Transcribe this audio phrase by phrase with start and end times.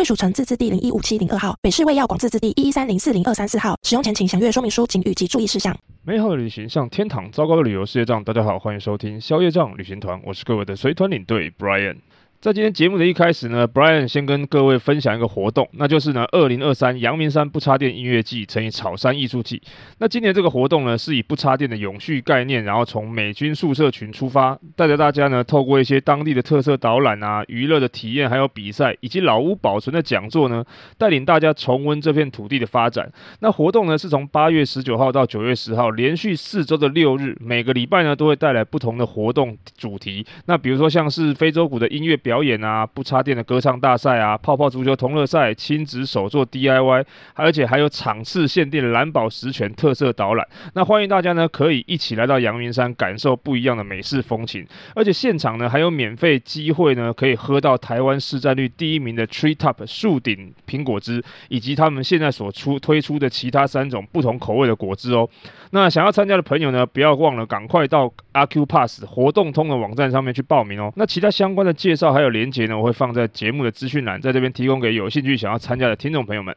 [0.00, 3.76] 贵属城自治地零一五七零二号，北市卫药广自治地一一三零四零二三四号。
[3.82, 5.76] 使用前请详阅说明书、警语及注意事项。
[6.04, 8.24] 美好的旅行像天堂，糟糕的旅游是业障。
[8.24, 11.96] 大家好，欢迎收听宵夜障旅行团，我是各位的随团领队 Brian。
[12.40, 19.60] 在今天节目的一开始呢，Brian 先跟各位分享一个活动，那就是呢，二零二三阳明山不插电音乐季乘以草山艺术季。
[19.98, 30.64] 那今年这个活动呢，是以不插电的永续概念，然后从美军宿舍群出发，带着大家呢，透过一些当地的特色导览啊、娱乐的体验，还有比赛以及老屋保存的讲座呢，
[30.96, 33.12] 带领大家重温这片土地的发展。
[33.40, 40.24] 那活动呢，是从八月十九号到九月十号，连续四周的六日，每个礼拜呢，都会带来不同的活动主题。
[40.46, 42.29] 那比如说像是非洲鼓的音乐表。
[42.30, 50.46] 表演啊，不插电的歌唱大赛啊，泡泡足球同乐赛，亲子手作 DIY，而且还有场次限定蓝宝石泉特色导览。
[50.74, 54.64] 那欢迎大家呢，可以一起来到阳明山，感受不一样的美式风情。
[54.94, 65.28] 而且现场呢，还有免费机会呢，可以喝到台湾市占率第一名的 Tree Top 树顶苹果汁，以及他们现在所出推出的其他三种不同口味的果汁哦。
[65.72, 70.92] 那想要参加的朋友呢，不要忘了赶快到 A Q Pass 活动通的网站上面去报名哦。
[70.94, 76.54] 那其他相关的介绍还还有连接呢，我会放在节目的资讯栏，在这边提供给有兴趣想要参加的听众朋友们。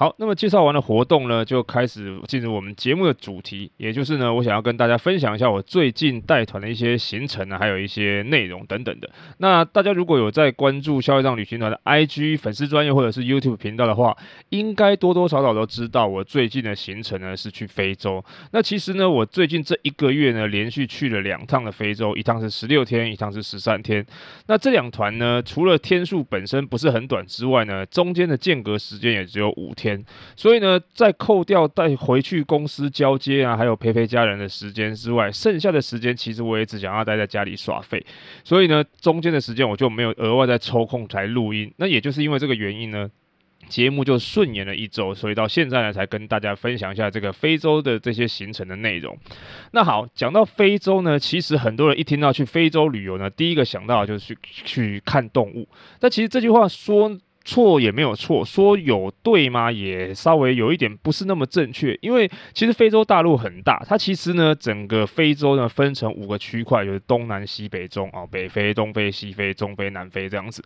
[0.00, 9.10] 好，那么介绍完了活动呢，就开始进入我们节目的主题，也就是呢，我想要跟大家分享一下我最近带团的一些行程呢，还有一些内容等等的。
[9.36, 14.16] 那大家如果有在关注消业障旅行团的 IG 粉丝专业或者是 YouTube 频道的话，
[14.48, 18.24] 应该多多少少都知道我最近的行程呢是去非洲。
[18.52, 24.06] 那其实呢，我最近这一个月呢，连续去了两趟的非洲，一趟是十六天，一趟是十三天。
[24.46, 29.89] 那这两团呢，除了天数本身不是很短之外呢，中间的间隔时间也只有五天。
[30.36, 38.04] 所以呢，在扣掉带回去公司交接啊，还有陪陪家人的时间之外，剩下的时间其实我也只想要待在家里耍废。
[38.44, 41.72] 所以呢，中间的时间我就没有额外再抽空来录音。
[41.76, 43.10] 那也就是因为这个原因呢，
[43.68, 49.16] 节目就顺延了一周，所以到现在呢，才跟大家分享一下这个非洲的这些行程的内容。
[49.72, 55.66] 那好，讲到非洲呢，其实很多人一听到去非洲旅游呢，第一个想到就是去去看动物。
[55.98, 57.18] 但其实这句话说。
[57.44, 59.72] 错也没有错，说有对吗？
[59.72, 70.62] 也稍微有一点不是那么正确，因为其实非洲大陆很大，它其实呢，整个非洲呢分成五个区块，就是东南西北中啊，北非、东非、西非、中非、南非这样子。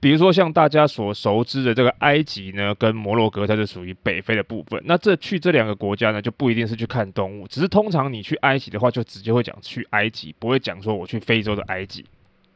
[0.00, 4.80] 比如说像大家所熟知的这个埃及呢，跟摩洛哥，它是属于北非的部分。
[4.84, 12.04] 那这去这两个国家呢，就不一定是去看动物，只是通常你去埃及的话，就直接会讲去埃及，不会讲说我去非洲的埃及。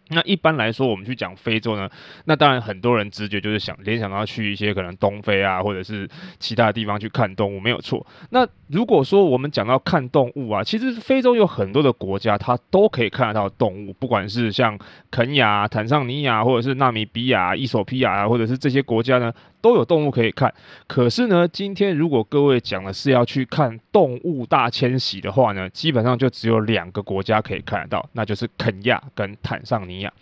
[0.08, 1.90] 那一般来说，我们去讲非洲呢，
[2.26, 6.08] 那当然很多人直觉就是想联想到去一些可能东非啊，或者是
[6.38, 8.06] 其他地方去看动物，没有错。
[8.30, 14.78] 那如果说我们讲到看动物啊，其实非洲有很多的国家，它都可以看得到动物，不管是像
[15.10, 19.32] 肯亚、坦桑尼亚，或者是纳米比亚、伊索比亚，或者是这些国家呢。
[19.60, 20.52] 都有动物可以看，
[20.86, 30.12] 可是呢，今天如果各位讲的是要去看动物大迁徙的话呢，基本上就只有两个国家可以看得到，那就是肯亚跟坦桑尼亚。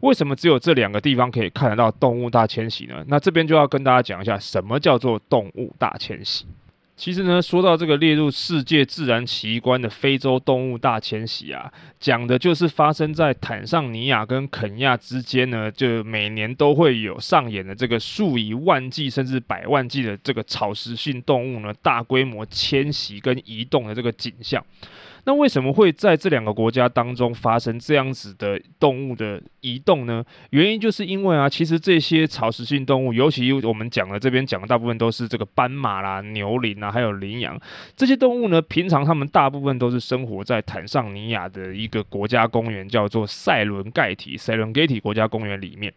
[0.00, 3.04] 为什么只有这两个地方可以看得到动物大迁徙呢？
[3.08, 6.46] 那这边就要跟大家讲一下，什么叫做动物大迁徙。
[6.98, 24.64] 其实呢，说到这个列入世界自然奇观的非洲动物大迁徙啊，讲的就是发生在坦桑尼亚跟肯亚之间呢，就每年都会有上演的这个数以万计甚至百万计的这个草食性动物呢，大规模迁徙跟移动的这个景象。
[25.28, 30.24] 那为什么会在这两个国家当中发生这样子的动物的移动呢？
[30.50, 37.60] 原因就是因为啊，其实这些草食性动物，尤其我们讲的这边讲的大部分都是这个斑马啦、牛羚啊，还有羚羊
[37.94, 45.92] 这些动物呢，平常它们大部分都是生活在坦桑尼亚的一个国家公园，叫做塞伦盖提 （Serengeti） 国家公园里面。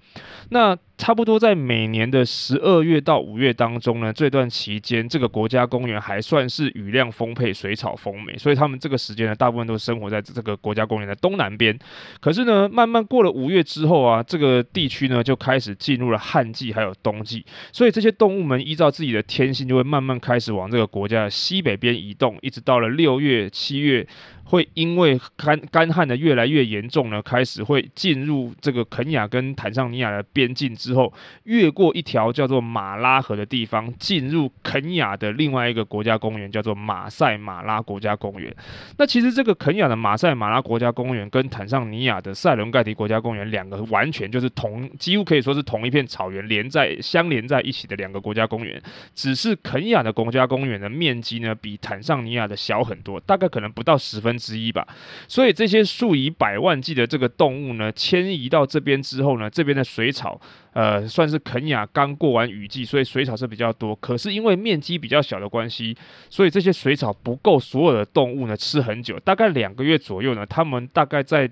[0.50, 11.78] 那差不多在每年的十二月到五月当中呢，这段期间，这个国家公园还算是雨量丰沛、水草丰美，所以他们这个时间呢，大部分都生活在这个国家公园的东南边。
[12.20, 24.08] 可是呢，慢慢过了五月之后啊，这个地区呢就开始进入了旱季还有冬季，所以这些动物们依照自己的天性，就会慢慢开始往这个国家的西北边移动，一直到了六月、七月。
[24.44, 38.54] 会因为干干旱的越来越严重呢，开始会进入这个肯亚跟坦桑尼亚的边境之后，越过一条叫做马拉河的地方，进入肯亚的另外一个国家公园，叫做马赛马拉国家公园。
[38.98, 48.82] 那其实这个肯亚的马赛马拉国家公园跟坦桑尼亚的塞伦盖蒂国家公园两个完全就是同，几乎可以说是同一片草原连在相连在一起的两个国家公园，
[49.16, 54.88] 只是肯亚的国家公园的面积呢比坦桑尼亚的小很多，大概可能不到十分分之一吧。
[55.28, 60.40] 所以这些数以百万计的这个动物呢，迁移到这边之后呢，这边的水草，
[60.74, 63.96] 呃，算是肯亚刚过完雨季，所以水草是比较多。
[63.98, 65.96] 可是因为面积比较小的关系，
[66.30, 71.52] 所以这些水草不够所有的动物呢吃很久，大概两个月左右呢，它们大概在。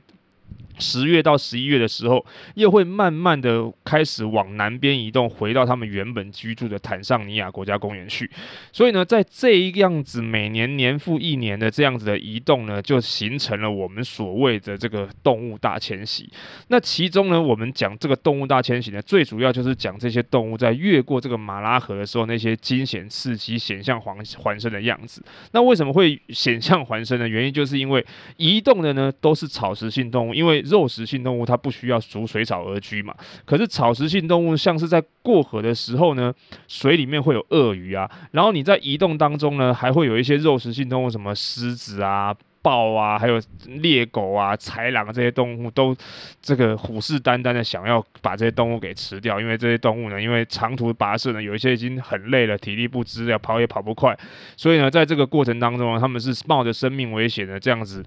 [0.80, 8.30] 十月到十一月的时候，又会慢慢的开始往南边移动，回到他们原本居住的坦桑尼亚国家公园去。
[8.72, 16.30] 所以呢，在这一样子每年年复一年的这样子的移动呢，就形成了我们所谓的这个动物大迁徙。
[16.70, 25.24] 那其中呢，我们讲这个动物大迁徙呢，最主要就是讲这些动物在越过这个马拉河的时候，那些惊险刺激、险象环环生的样子。
[25.52, 27.28] 那为什么会险象环生呢？
[27.28, 28.06] 原因就是因为
[28.38, 33.14] 移动的呢都是草食性动物，因为肉食性动物它不需要逐水草而居嘛，
[33.46, 36.34] 可是草食性动物像是在过河的时候呢，
[36.68, 45.96] 水里面会有鳄鱼啊，然后你在移动当中呢，还会有一些肉食性动物，什么狮子啊、豹啊，还有猎狗啊、豺狼这些动物都
[46.42, 54.18] 这个虎视眈眈的想要把这些动物给吃掉，因为这些动物呢，因为长途跋涉呢，有一些已经很累了，体力不支，要跑也跑不快，
[54.56, 58.04] 所以呢，在这个过程当中呢，他们是冒着生命危险的这样子。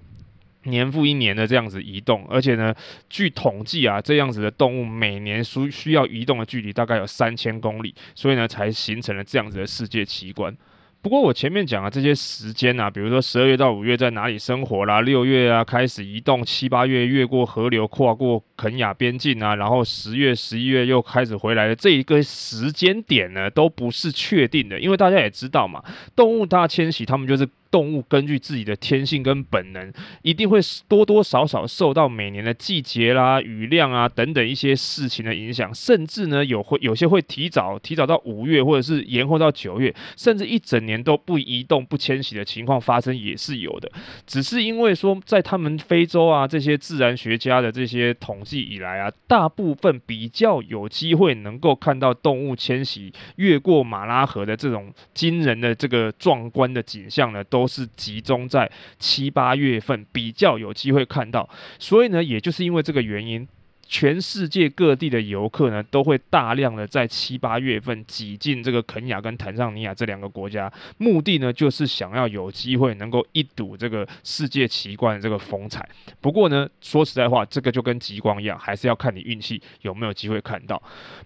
[0.63, 2.73] 年复一年的这样子移动，而且呢，
[3.09, 10.55] 据统计啊，这样子的动物每年需需要移动的距离大概有三千公里，所以呢，才形成了这样子的世界奇观。
[11.01, 25.83] 不过我前面讲的这些时间啊，比如说十二月到五月在哪里生活啦，六月啊开始移动，七八月越过河流跨过肯亚边境啊，然后十月、十一月又开始回来的这一个时间点呢，都不是确定的，因为大家也知道嘛，
[26.15, 27.45] 动物大迁徙，他们就是。
[27.73, 43.91] 动物根据自己的天性跟本能，一定会多多少少受到每年的季节啦、雨量啊等等一些事情的影响，甚至呢有会有些会提早提早到五月，或者是延后到九月，甚至一整年都不移动、不迁徙的情况发生也是有的。
[44.27, 63.47] 只是因为说，在他们非洲啊这些自然学家的这些统以来啊，大部分比较有机会能够看到动物迁徙越过马拉河的这种惊人的这个壮观的景象呢，都是集中在七八月份比较有机会看到，所以呢，也就是因为这个原因。
[63.87, 75.87] 全世界各地的游客呢，都会大量的在七八月份挤进这个肯亚跟坦桑尼亚这两个国家，目的呢就是想要有机会能够一睹这个世界奇观的这个风采。
[76.21, 80.81] 不过呢，说实在话，这个就跟极光一样，还是要看你运气有没有机会看到。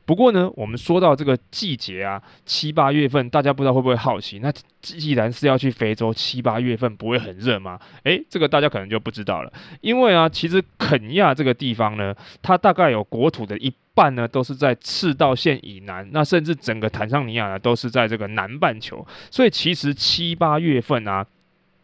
[0.06, 4.51] 不过呢，我们说到这个季节啊，七八月份，大家不知道会不会好奇，那
[4.81, 7.80] 既然是要去非洲，七八月份不会很热吗？
[8.04, 9.51] 诶，这个大家可能就不知道了，
[9.81, 12.15] 因为啊，其实肯亚这个地方呢，
[12.47, 21.25] 它大概有国土的一半呢，都是在赤道线以南，那甚至整个坦桑尼亚呢，都是在这个南半球，所以其实七八月份啊，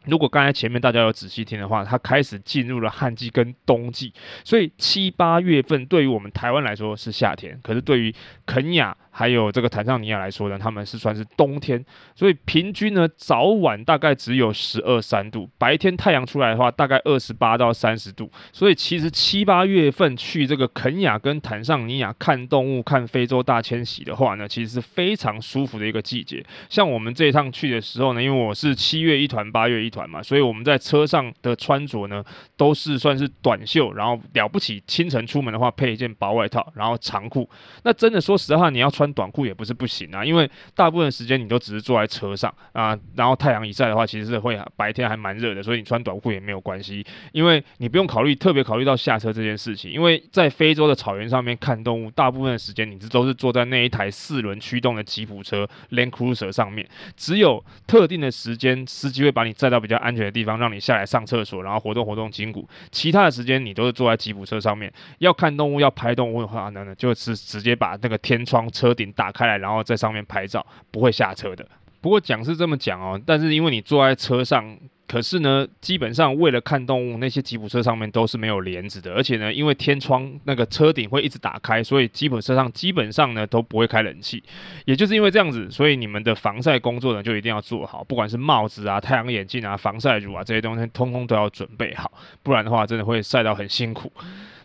[0.06, 4.14] 如果刚才前面大家有仔细听的话，它开始进入了旱季跟冬季，
[4.46, 8.16] 所以七八月份对于我们台湾来说是夏天，可是对于
[8.46, 8.96] 肯亚。
[9.16, 26.44] 还有这个坦桑尼亚来说呢，他们是算是冬天，所以平均呢早晚大概只有十二三度，白天太阳出来的话大概二十八到三十度，所以其实七八月份去这个肯亚跟坦桑尼亚看动物、看非洲大迁徙的话呢，其实是非常舒服的一个季节。
[26.68, 32.24] 像我们这一趟去的时候呢，因为我是七月一团、八月一团嘛，所以我们在车上的穿着呢
[32.58, 37.48] 都是算是短袖，然后了不起清晨出门的话配一件薄外套，然后长裤。
[37.84, 39.03] 那真的说实话，你要穿。
[39.04, 68.93] 穿短裤也不是不行啊，因为大部分时间你都只是坐在车上啊，然后太阳一晒的话，其实是会白天还蛮热的，所以你穿短裤也没有关系，因为你不用考虑特别考虑到下车这件事情，因为在非洲的草原上面看动物，大部分时间你都是坐在那一台四轮驱动的吉普车 Land Cruiser 上面，只有特定的时间，司机会把你载到比较安全的地方，让你下来上厕所，然后活动活动筋骨，其他的时间你都是坐在吉普车上面，要看动物要拍动物的话呢，就是直接把那个天窗车。
[68.94, 71.66] 顶打开来，然后在上面拍照，不会下车的。
[72.02, 74.78] 不过讲是这么讲哦，但是因为你坐在车上。
[75.06, 84.42] 可是呢，基本上为了看动物，那些吉普车上面都是没有帘子的，而且呢，因为天窗那个车顶会一直打开，所以吉普车上基本上呢都不会开冷气。
[84.86, 94.12] 也就是因为这样子，所以你们的防晒工作呢就一定要做好，不管是帽子啊、太阳眼镜啊、防晒乳啊这些东西，通通都要准备好，不然的话真的会晒到很辛苦。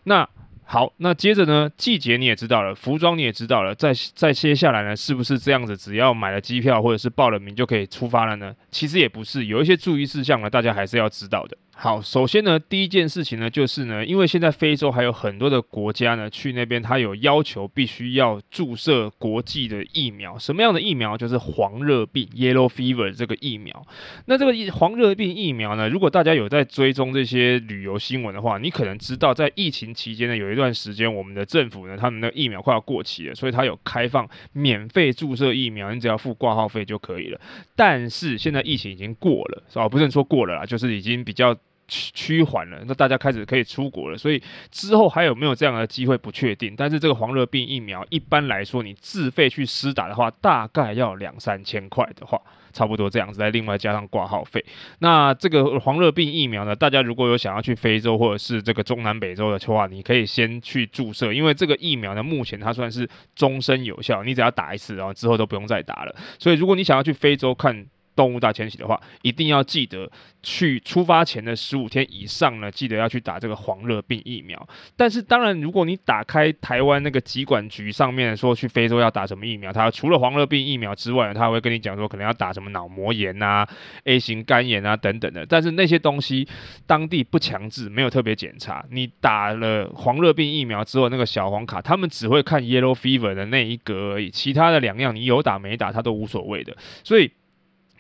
[0.04, 0.26] 那
[0.70, 5.74] 好，那接着呢，季节你也知道了，服装你也知道了，再再接下来呢，是不是这样子？
[5.74, 8.54] 只要买了机票或者是报了名就可以出发了呢？
[8.70, 11.56] 其实也不是，有一些注意事项呢，大家还是要知道的。
[11.80, 20.36] 好，首先呢，第一件事情呢，就是呢，因为现在非洲还有很多的国家呢，去那边他有要求必须要注射国际的疫苗。
[20.40, 21.16] 什么样的疫苗？
[21.16, 23.86] 就是黄热病 （Yellow Fever） 这个疫苗。
[24.26, 37.40] 那这个黄热病疫苗呢，如果大家有在追踪这些旅游新闻的话，你可能知道，在疫情期间呢，有一段时间，我们的政府呢，他们的疫苗快要过期了，所以他有开放免费注射疫苗，你只要付挂号费就可以了。
[37.76, 39.88] 但是现在疫情已经过了，是吧？
[39.88, 41.56] 不是说过了啦，就是已经比较。
[41.88, 44.40] 趋趋缓了，那大家开始可以出国了，所以
[44.70, 46.74] 之后还有没有这样的机会不确定。
[46.76, 52.40] 但是这个黄热病疫苗一般来说，你自费去施打的话，大概要两三千块的话，
[52.72, 54.64] 差不多这样子，再另外加上挂号费。
[54.98, 66.14] 那这个黄热病疫苗呢，大家如果有想要去非洲或者是这个中南美洲的话，你可以先去注射，因为这个疫苗呢，目前它算是终身有效，你只要打一次，然后之后都不用再打了。
[66.38, 67.86] 所以如果你想要去非洲看。
[68.18, 70.10] 动物大迁徙的话，一定要记得
[70.42, 74.68] 去出发前的十五天以上呢，记得要去打这个黄热病疫苗。
[74.96, 83.68] 但是当然，如果你打开台湾那个疾管局上面说去非洲要打什么疫苗，它除了黄热病疫苗之外，它会跟你讲说可能要打什么脑膜炎啊、
[84.02, 85.46] A 型肝炎啊等等的。
[85.46, 86.48] 但是那些东西
[86.88, 88.84] 当地不强制，没有特别检查。
[88.90, 96.76] 你打了黄热病疫苗之后，那个小黄卡他们只会看 Yellow Fever 的那一格而已，其他的两样你有打没打，它都无所谓的。
[97.04, 97.30] 所以。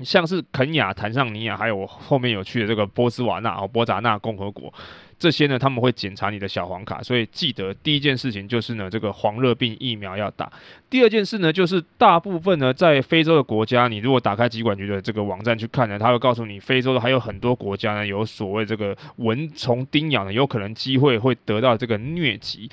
[0.04, 4.72] 像是肯亚、坦桑尼亚，还有我后面有去的这个波斯瓦纳、哦波扎纳共和国，
[5.18, 10.50] 这些呢，他们会检查你的小黄卡，所以记得第一件事情就是呢，这个黄热病疫苗要打。
[10.88, 22.70] 第二件事呢，就是大部分呢，在非洲的国家，你如果打开疾管局的这个网站去看呢，他会告诉你，非洲还有很多国家呢，有所谓这个蚊虫叮咬呢，有可能机会会得到这个疟疾。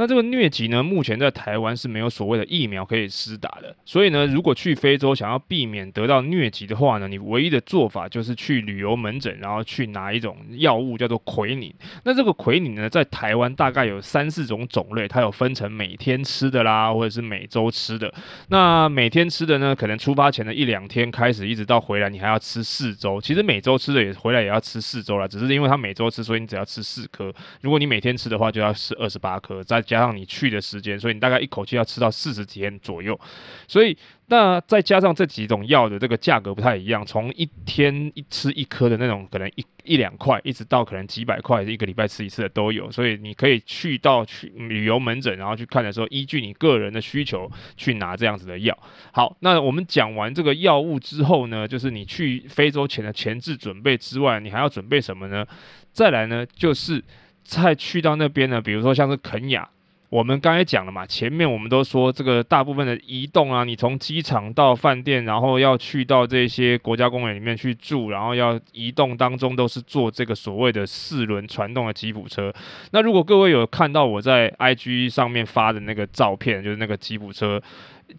[0.00, 11.70] 那这个疟疾呢，目前在台湾是没有所谓的疫苗可以施打的，所以呢，如果去非洲想要避免得到疟疾的话呢，你唯一的做法就是去旅游门诊，然后去拿一种药物叫做奎宁。
[12.04, 18.10] 那这个奎宁呢，在台湾大概有三四种种类，它有分成每天吃的啦，或者是每周吃的。
[18.48, 23.20] 那每天吃的呢，可能出发前的一两天开始，一直到回来，你还要吃四周。
[23.20, 27.30] 其实每周吃的也回来也要吃四周了，只是因为它每周吃，所以你只要吃四颗。
[27.60, 33.18] 如果你每天吃的话，就要吃二十八颗，再加上你去的时间，所以你大概一口气要吃到四十天左右。
[33.66, 42.88] 所以那再加上这几种药的这个价格不太一样，从一天一吃一颗的那种，可能一一两块，一直到可能几百块，一个礼拜吃一次的都有。
[42.92, 48.78] 所以你可以去到去旅游门诊，然后去看的时候，依据你个人的需求去拿这样子的药。
[49.12, 55.44] 好，那我们讲完这个药物之后呢，就是你去非洲前的前置准备之外，你还要准备什么呢？
[55.92, 57.02] 再来呢，就是
[57.42, 59.68] 再去到那边呢，比如说像是肯亚。
[60.10, 72.52] 我们刚才讲了嘛，前面我们都说这个大部分的移动啊，你从机场到饭店，然后要去到这些国家公园里面去住，然后要移动当中都是坐这个所谓的四轮传动的吉普车。
[72.90, 77.62] 那如果各位有看到我在 IG 上面发的那个照片，就是那个吉普车，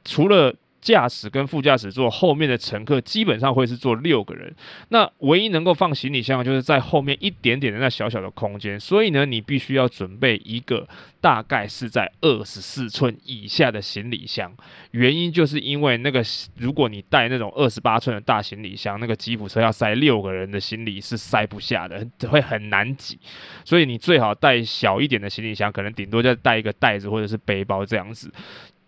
[0.06, 4.54] 除了驾驶跟副驾驶座后面的乘客基本上会是坐六个人，
[4.90, 10.88] 那唯一能够放行李箱就是在后面一点点的那小小的空间，所以呢，你必须要准备一个
[11.22, 14.52] 大概是在二十四寸以下的行李箱。
[14.90, 16.24] 原因就是因为那个
[16.58, 23.20] 如果你带那种二十八寸的大行李箱，那个吉普车要塞六个人的行李是塞不下的，会很难挤，
[23.64, 28.32] 所以你最好带小一点的行李箱，可能顶多再带一个袋子或者是背包这样子。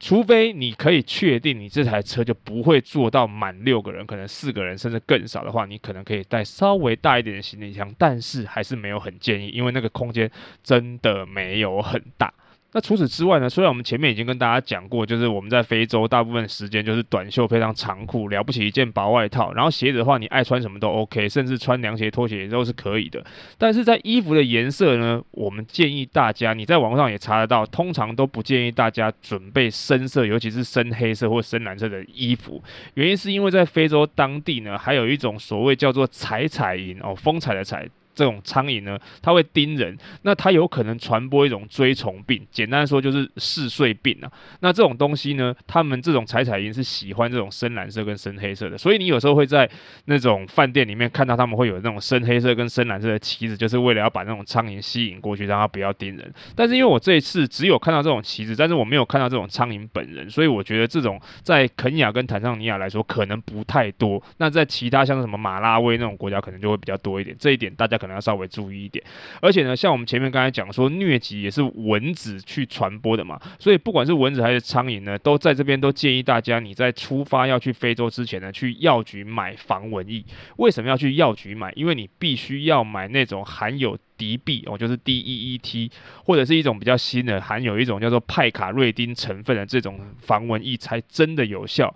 [0.03, 10.29] 除非你可以确定你这台车就不会坐到满六个人，可能四个人甚至更少的话，你可能可以带稍微大一点的行李箱，但是还是没有很建议，因为那个空间
[10.62, 12.33] 真的没有很大。
[12.74, 13.48] 那除此之外呢？
[13.48, 23.24] 虽然我们前面已经跟大家讲过，就是我们在非洲大部分时间就是短袖配上长裤，了不起一件薄外套，然后鞋子的话你爱穿什么都 OK，甚至穿凉鞋、拖鞋都是可以的。
[23.60, 32.60] 但是在衣服的颜色呢，我们建议大家，你在网上也查得到，通常都不建议大家准备深色，尤其是深黑色或深蓝色的衣服。
[32.96, 37.88] 原因是因为在非洲当地呢，还有一种所谓叫做彩彩银哦，风采的彩。
[38.13, 44.32] 这种苍蝇呢，它会叮人，那它有可能传播一种追虫病，简单说就是嗜睡病啊。
[44.62, 49.70] 那这种东西呢，他们这种采采蝇是喜欢这种深蓝色跟深黑色的，所以你有时候会在
[50.05, 56.34] 那种饭店里面看到他们会有那种深黑色跟深蓝色的旗子，就是为了要把那种苍蝇吸引过去，让它不要叮人。
[56.55, 64.22] 但是因为我这一次只有看到这种旗子，但是我没有看到这种苍蝇本人，所以我觉得这种在肯亚跟坦桑尼亚来说可能不太多。
[64.38, 67.36] 那在其他像什么马拉维那种国家，可能就会比较多一点。
[67.39, 69.01] 这一点大家可能要稍微注意一点。
[69.39, 80.22] 而且呢，像我们前面刚才讲说，疟疾也是蚊子去传播的嘛，所以不管是蚊子还是苍蝇呢，都在这边都建议大家，你在出发要去非洲之前呢，去药局买防蚊液。
[80.57, 81.72] 为什么要去药局买？
[81.77, 85.89] 因为你必须要买那种含有敌避哦，就是 DEET，
[86.25, 91.95] 或者是一种比较新的，含有一种叫做派卡瑞丁成分的这种防蚊液，才真的有效。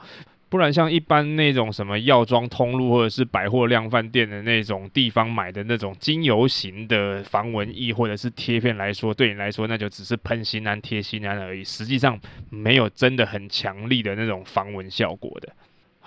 [0.50, 12.18] 不然，像一般那种什么药妆通路或者是百货量贩店的那种地方买的那种精油型的防蚊液或者是贴片来说，对你来说那就只是喷心安贴心安而已，实际上
[12.50, 15.50] 没有真的很强力的那种防蚊效果的。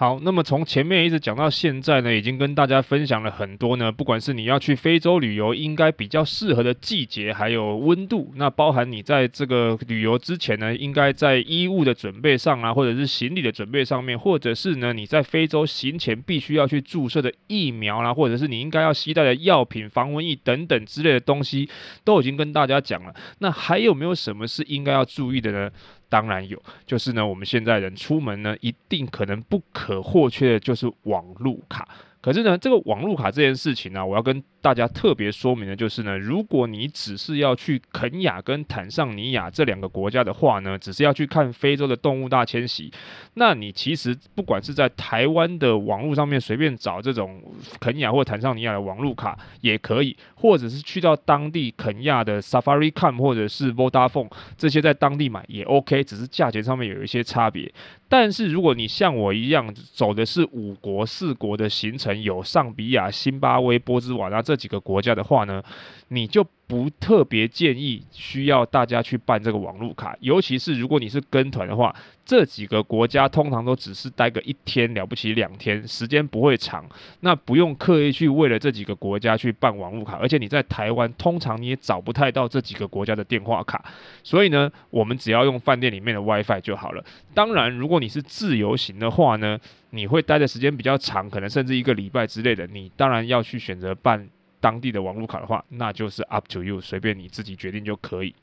[0.00, 3.92] 好，那么从前面一直讲到现在呢，已经跟大家分享了很多呢。
[3.92, 21.68] 不管是你要去非洲旅游，应该比较适合的季节，还有温度，那包含你在这个旅游之前呢，应该在衣物的准备上啊，或者是行李的准备上面，或者是呢你在非洲行前必须要去注射的疫苗啦，或者是你应该要携带的药品、防蚊液等等之类的东西，
[22.04, 23.14] 都已经跟大家讲了。
[23.40, 25.70] 那还有没有什么是应该要注意的呢？
[26.10, 31.88] 当然有，就是呢，我们现在人出门呢，一定可能不可或缺的就是网路卡。
[32.20, 42.92] 可是呢，这个网路卡这件事情呢、我要跟大家特别说明的就是呢，如果你只是要去肯亚跟坦尚尼亚这两个国家的话呢，只是要去看非洲的动物大迁徙，
[43.34, 47.42] 那你其实不管是在台湾的网络上面随便找这种
[47.80, 57.72] 肯亚或坦尚尼亚的网路卡也可以，或者是去到当地肯亚的 Safaricom 或者是 Vodafone 这些在当地买也 OK，只是价钱上面有一些差别。
[58.10, 65.62] 但是如果你像我一样走的是五国四国的行程，有上比亚、辛巴威、波兹瓦拉这几个国家的话呢，
[66.08, 71.92] 你就不特别建议需要大家去办这个网络卡，尤其是如果你是跟团的话，
[72.24, 76.88] 这几个国家通常都只是待个一天，了不起两天，时间不会长，
[77.22, 83.84] 那不用刻意去为了这几个国家去办网络卡，而且你在台湾通常你也找不太到这几个国家的电话卡，
[84.22, 87.04] 所以呢，我们只要用饭店里面的 WiFi 就好了。
[87.34, 89.58] 当然，如果你是自由行的话呢，
[89.90, 94.28] 你会待的时间比较长，可能甚至一个礼拜之类的，你当然要去选择办。
[94.60, 98.34] 当地的网络卡的话，那就是 up to you，随便你自己决定就可以。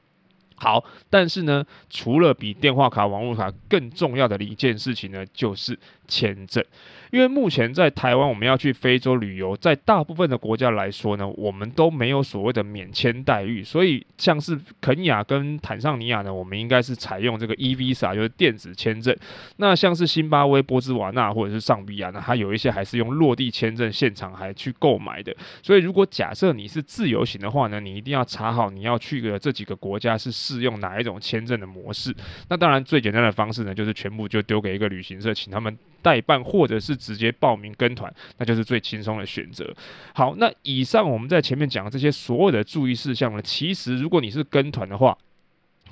[0.58, 6.64] 好，但是呢，除了比电话卡、网络卡更重要的一件事情呢，就是签证。
[7.10, 13.64] 因为目前在台湾，我们要去非洲旅游，在大部分的国家来说呢，我们都没有所谓的免签待遇。
[13.64, 19.16] 所以，像是肯亚跟坦桑尼亚呢，我们应该是采用这个 e-visa，就是电子签证。
[19.56, 25.34] 那像是辛巴威、波兹瓦纳或者是尚比亚呢，它有一些还是用落地签证，现场还去购买的。
[25.64, 32.16] 所以，如果假设你是自由行的话呢，你一定要查好你要去的这几个国家是适用哪一种签证的模式。
[32.50, 39.76] 那当然，最简单的方式呢，就是全部就丢给一个旅行社，请他们代办，或者是直接报名跟团，那就是最轻松的选择。
[40.14, 45.18] 好，那以上我们在前面讲的这些所有的注意事项呢，其实如果你是跟团的话，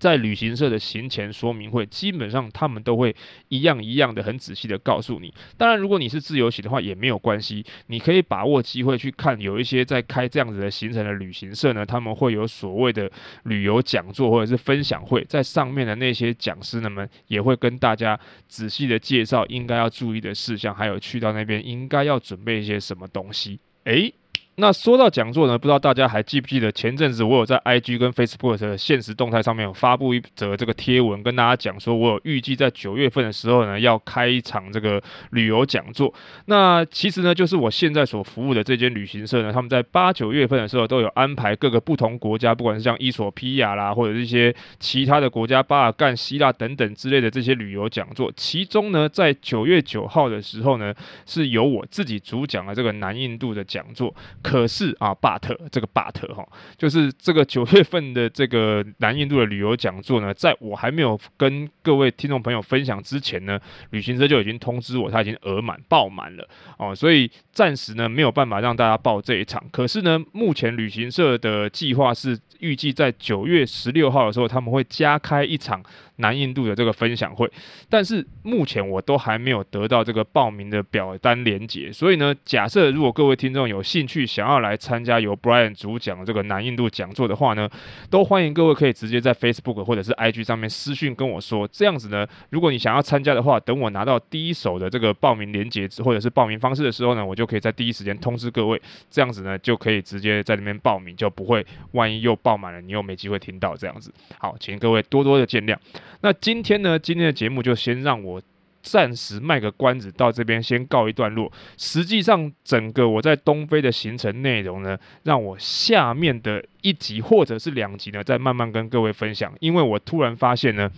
[0.05, 3.15] 在旅行社的行前说明会，基本上他们都会
[3.47, 5.33] 一样一样的很仔细的告诉你。
[5.57, 13.11] 当然，如果你是自由行的话，也没有关系，你可以把握机会去看有一些在开这样子的行程的旅行社呢，他们会有所谓的
[13.45, 23.59] 旅游讲座或者是分享会，在上面的那些讲师呢们也会跟大家仔细的介绍应该要注意的事项，还有去到那边应该要准备一些什么东西。
[23.85, 24.13] 诶。
[24.57, 36.13] 那说到讲座呢，不知道大家还记不记得前阵子我有在 IG 跟 Facebook 的现实动态上面有发布一则这个贴文，跟大家讲说，我有预计在九月份的时候呢，要开一场这个旅游讲座。
[36.45, 48.31] 那其实呢，就是我现在所服务的这间旅行社呢，他们在八九月份的时候都有安排各个不同国家，不管是像伊索比亚啦，或者是一些其他的国家，巴尔干、希腊等等之类的这些旅游讲座。
[48.37, 50.93] 其中呢，在九月九号的时候呢，
[51.25, 54.15] 是由我自己主讲的这个南印度的讲座。
[54.45, 69.63] 可是啊，but 这个 but 哈，就是这个九月份的这个南印度的旅游讲座呢，在我还没有跟各位听众朋友分享之前呢，旅行社就已经通知我，他已经额满爆满了哦，所以暂时呢没有办法让大家报这一场。
[69.71, 75.81] 可是呢，目前旅行社的计划是预计在九月十六号的时候，他们会加开一场。
[76.17, 77.51] 南印度的这个分享会，
[77.89, 87.69] 但是目前我都还没有得到这个报名的表单连接，所以呢，假设如果各位听众有兴趣想要来参加由 Brian 主讲的这个南印度讲座的话呢，
[88.09, 91.65] 都欢迎各位可以直接在 Facebook 或者是 IG 上面私讯跟我说。
[91.71, 98.81] 这样子呢，如果你想要参加的话，等我拿到第一手的这个报名链接或者是报名方式的时候呢，我就可以在第一时间通知各位。
[99.09, 104.13] 这样子呢，就可以直接在那边报名，就不会万一又报满了，你又没机会听到这样子。
[104.37, 105.77] 好，请各位多多的见谅。
[106.19, 108.41] 那今天呢，今天的节目就先让我。
[108.85, 111.51] 暂时卖个关子，到这边先告一段落。
[111.75, 119.51] 实际上，整个我在东非的行程内容呢，让我下面的一集或者是两集呢，再慢慢跟各位分享。
[119.59, 120.91] 因为我突然发现呢，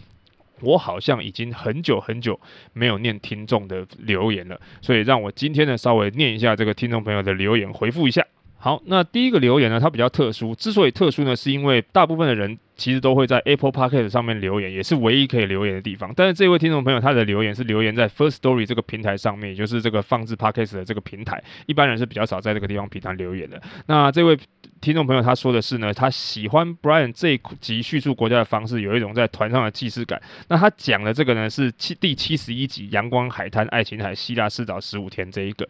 [0.60, 2.38] 我好像已经很久很久
[2.74, 8.26] 没有念听众的留言了，所以让我今天呢，稍微念一下这个听众朋友的留言，回复一下。
[8.68, 10.54] 好，那第一个留言呢，它比较特殊。
[10.54, 12.58] 之所以特殊呢，是因为大部分的人。
[12.78, 16.14] 其实都会在 Apple p o c k e t 上面留言，也是唯一可以留言的地方。
[16.16, 23.60] 但是这位听众朋友他的留言是留言在 First Story 这个平台上面，也就是这个放置 p o c k e t 的这个平台，一般人是比较少在这个地方平台留言的。
[23.88, 24.38] 那这位
[24.80, 30.22] 听众朋友他说的是呢，他喜欢 Brian 这一集叙述国家的方式，有一种在团上的既视感。
[30.48, 35.68] 那他讲的这个呢是七第七十一集阳光海滩爱琴海希腊四岛十五天这一个。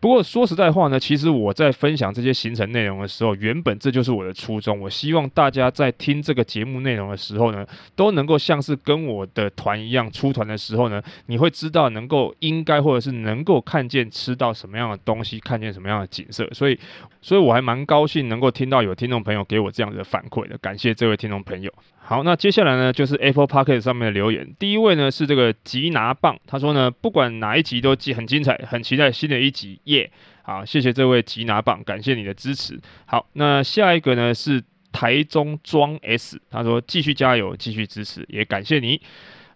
[0.00, 4.80] 不过说实在话呢，其实我在分享这些行程内容的时候，原本这就是我的初衷。
[4.80, 16.48] 我希望大家在听这个节目内容的时候呢，都能够像是跟我的团一样出团的时候呢，你会知道能够应该或者是能够看见吃到什么样的东西，看见什么样的景色。
[16.52, 16.78] 所以，
[17.20, 21.72] 所以我还蛮高兴能够听到有听众朋友给我这样子的反馈的，感谢这位听众朋友。
[21.98, 24.54] 好，那接下来呢，就是 Apple Podcast 上面的留言。
[24.58, 30.10] 第一位呢是这个吉拿棒，他说呢，不管哪一集都记很精彩，很期待新的一集，耶、
[30.42, 32.80] 好，谢谢这位吉拿棒，感谢你的支持。
[33.04, 34.62] 好，那下一个呢是。
[34.92, 38.98] 台中庄 S，他说继续加油，继续支持，也感谢你。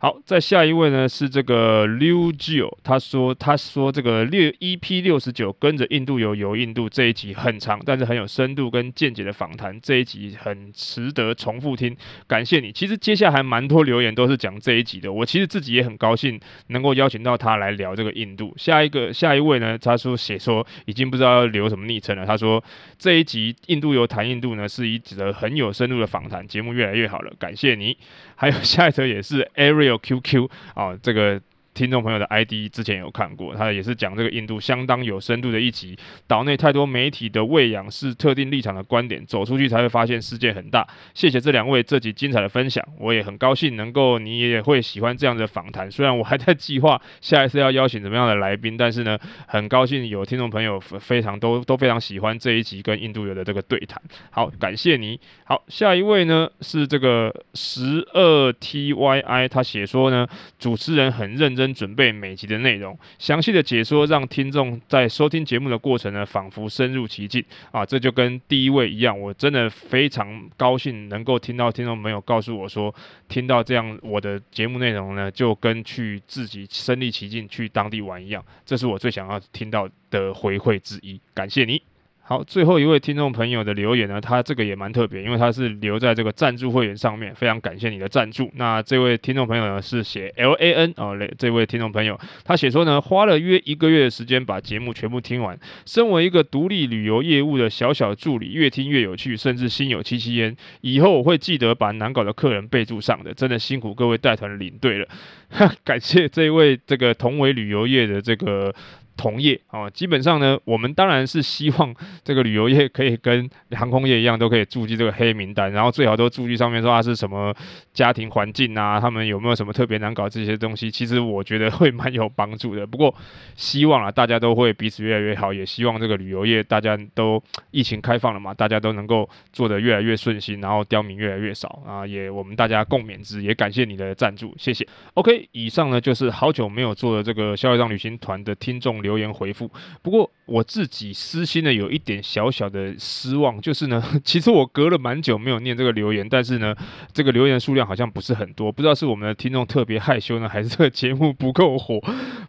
[0.03, 11.95] 好，再下一位呢是这个 Liu Jiu，他说他说这个六 EP 六十九跟着印度游游印度这一集很长，但是很有深度跟见解的访谈，这一集很值得重复听，
[12.27, 12.73] 感谢你。
[12.73, 18.55] 其实接下来还蛮多留言都是讲这一集的，我其实自己也很高兴能够邀请到他来聊这个印度。
[18.57, 22.65] 下一个下一位呢，他说写说已经不知道要留什么昵称了，他说
[22.99, 27.99] 这一集印度游谈印度呢是一则很有深度的访谈，节目越来越好了，感谢你。
[28.35, 31.41] 还有下一则也是 Ariel 有 QQ 啊，这个。
[31.73, 35.97] 听众朋友的 ID 之前有看过，他也是讲这个印度相当有深度的一集。
[36.27, 40.87] 岛内太多媒体的喂养是特定立场的观点，走出去才会发现世界很大。
[41.15, 45.89] 谢谢这两位这集精彩的分享，我也很高兴能够你也会喜欢这样的访谈。
[45.91, 54.03] 虽然我还在计划下一次要邀请怎么样的来宾，但是呢，很高兴有听众朋友非常都都非常喜欢这一集跟印度有的这个对谈。
[54.31, 55.21] 好，感谢你。
[55.45, 60.27] 好，下一位呢是这个十二 TYI，他写说呢，
[60.59, 61.60] 主持人很认真。
[61.61, 67.85] 真准备每集的内容，详细的解说，让听众在收听节目的过程呢，仿佛深入其境啊！
[67.85, 72.95] 这就跟第一位一样，我真的非常高兴能够听到听众朋友告诉我说，
[73.29, 81.21] 听到这样我的节目内容呢，就跟去自己身临其境去当地玩一样，这是我最想要听到的回馈之一。
[81.35, 81.83] 感谢你。
[82.31, 88.49] 好，最后一位听众朋友的留言呢，他这个也蛮特别，因为他是留在这个赞助会员上面，非常感谢你的赞助。
[88.55, 95.59] 那这位听众朋友呢是写 L A N 哦，这位听众朋友他写说呢，花了约一个月的时间把节目全部听完。
[95.85, 100.57] 身为一个独立旅游业务的小小助理，越听越有趣，甚至心有戚戚焉。
[100.83, 105.09] 以后我会记得把难搞的客人备注上的，真的辛苦各位带团领队了，
[105.83, 108.73] 感谢这位这个同为旅游业的这个。
[109.21, 117.55] 同业啊，基本上呢，我们当然是希望 这个旅游业可以跟航空业一样，都可以注记这个黑名单，然后最好都注记上面说啊是什么
[117.93, 122.87] 家庭环境啊，他们有没有什么特别难搞这些东西，其实我觉得会蛮有帮助的。
[122.87, 123.15] 不过
[123.57, 134.89] 希望啊，大家都会彼此越来越好，也希望这个旅游业大家都疫情开放了嘛，大家都能够做得越来越顺心，然后刁民越来越少啊，也我们大家共勉之，也感谢你的赞助，谢谢。
[135.13, 139.69] OK，以上呢就是好久没有做的这个消业障旅行团的听众留留言回复，
[140.03, 146.75] 不过我自己私心的有一点小小的失望，就是呢， 其实我隔了蛮久没有念这个留言，但是呢，
[147.13, 152.01] 这个留言数量好像不是很多，不知道是我们的听众特别害羞呢，还是这个节目不够火。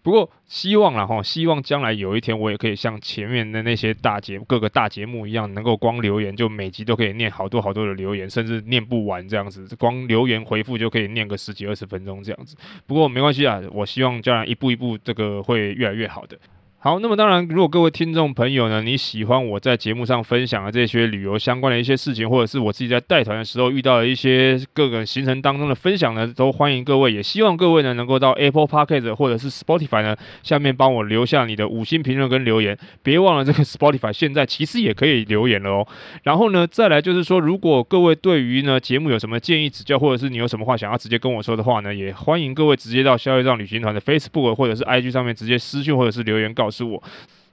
[0.02, 12.56] 不过希望啦齁，希望将来有一天我也可以像前面的那些大节各个大节目一样，能够光留言就每集都可以念好多好多的留言，甚至念不完这样子，光留言回复就可以念个十几二十分钟这样子。
[12.88, 16.36] 不过没关系啊，我希望将来一步一步这个会越来越好的。
[16.84, 32.76] 好，那么当然，如果各位听众朋友呢，你喜欢我在节目上分享的这些旅游相关的一些事情，或者是我自己在带团的时候遇到的一些各个行程当中的分享呢，都欢迎各位，也希望各位呢能够到 Apple p o c k e t 或者是 Spotify 呢下面帮我留下你的五星评论跟留言。
[33.04, 35.88] 别忘了这个 Spotify 现在其实也可以留言了哦。
[36.24, 47.04] 然后呢，再来就是说，如果各位对于呢节目有什么建议指教，或者是你有什么话想要直接跟我说的话呢，也欢迎各位直接到消费账旅行团的 Facebook 或者是 IG 上面直接私讯或者是留言告是我。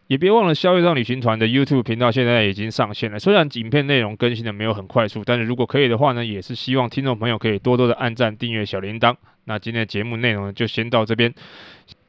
[0.07, 3.19] 也别忘了，消业障旅行团的 YouTube 频道现在已经上线了。
[3.19, 9.15] 虽然影片内容更新的没有很快速，但是如果可以的话呢，也是希望听众朋友可以多多的按赞、订阅小铃铛。
[9.45, 11.35] 那今天的节目内容呢就先到这边，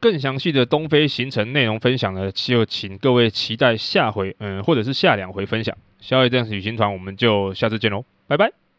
[0.00, 5.76] 更详细的东非行程内容分享呢，就请各位期待下回，嗯，或者是下两回分享。
[5.98, 8.69] 消业障旅行团，我们就下次见喽，拜拜。